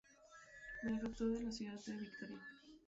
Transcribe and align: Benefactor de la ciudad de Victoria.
Benefactor 0.81 1.29
de 1.31 1.43
la 1.43 1.51
ciudad 1.51 1.79
de 1.85 1.95
Victoria. 1.95 2.41